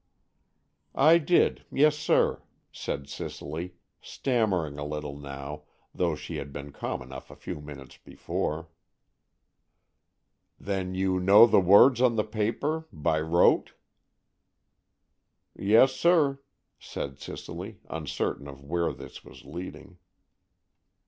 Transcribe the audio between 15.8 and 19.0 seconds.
sir," said Cicely, uncertain of where